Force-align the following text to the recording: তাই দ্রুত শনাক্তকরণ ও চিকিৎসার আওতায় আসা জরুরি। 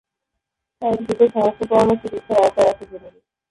তাই 0.81 0.93
দ্রুত 0.99 1.21
শনাক্তকরণ 1.33 1.87
ও 1.91 1.95
চিকিৎসার 2.01 2.37
আওতায় 2.41 2.69
আসা 2.71 2.85
জরুরি। 2.91 3.19